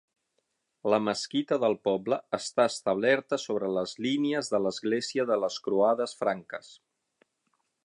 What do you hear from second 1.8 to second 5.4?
poble està establerta sobre les línies de l'església